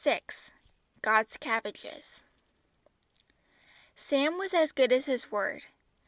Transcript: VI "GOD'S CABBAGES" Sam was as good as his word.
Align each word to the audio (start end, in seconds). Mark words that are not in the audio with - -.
VI 0.03 0.19
"GOD'S 1.03 1.37
CABBAGES" 1.37 2.05
Sam 3.95 4.39
was 4.39 4.51
as 4.51 4.71
good 4.71 4.91
as 4.91 5.05
his 5.05 5.31
word. 5.31 5.65